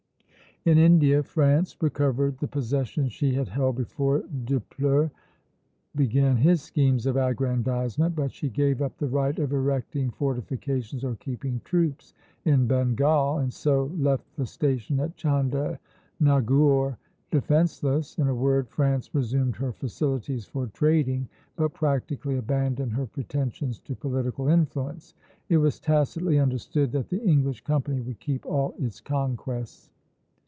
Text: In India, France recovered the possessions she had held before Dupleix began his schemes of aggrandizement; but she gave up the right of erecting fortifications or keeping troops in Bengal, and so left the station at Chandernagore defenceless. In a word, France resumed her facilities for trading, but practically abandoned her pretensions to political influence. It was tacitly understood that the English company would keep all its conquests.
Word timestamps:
In 0.63 0.77
India, 0.77 1.23
France 1.23 1.75
recovered 1.81 2.37
the 2.37 2.47
possessions 2.47 3.11
she 3.11 3.33
had 3.33 3.47
held 3.47 3.77
before 3.77 4.21
Dupleix 4.45 5.09
began 5.95 6.37
his 6.37 6.61
schemes 6.61 7.07
of 7.07 7.17
aggrandizement; 7.17 8.15
but 8.15 8.31
she 8.31 8.47
gave 8.47 8.79
up 8.79 8.95
the 8.99 9.07
right 9.07 9.39
of 9.39 9.53
erecting 9.53 10.11
fortifications 10.11 11.03
or 11.03 11.15
keeping 11.15 11.61
troops 11.63 12.13
in 12.45 12.67
Bengal, 12.67 13.39
and 13.39 13.51
so 13.51 13.85
left 13.97 14.23
the 14.35 14.45
station 14.45 14.99
at 14.99 15.15
Chandernagore 15.17 16.97
defenceless. 17.31 18.19
In 18.19 18.27
a 18.27 18.35
word, 18.35 18.69
France 18.69 19.15
resumed 19.15 19.55
her 19.55 19.73
facilities 19.73 20.45
for 20.45 20.67
trading, 20.67 21.27
but 21.55 21.73
practically 21.73 22.37
abandoned 22.37 22.93
her 22.93 23.07
pretensions 23.07 23.79
to 23.79 23.95
political 23.95 24.47
influence. 24.47 25.15
It 25.49 25.57
was 25.57 25.79
tacitly 25.79 26.37
understood 26.37 26.91
that 26.91 27.09
the 27.09 27.23
English 27.25 27.63
company 27.63 27.99
would 28.01 28.19
keep 28.19 28.45
all 28.45 28.75
its 28.77 29.01
conquests. 29.01 29.87